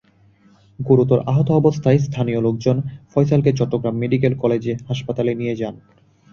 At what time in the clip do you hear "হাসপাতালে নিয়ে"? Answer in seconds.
4.89-5.55